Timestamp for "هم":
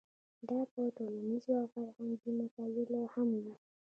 3.13-3.29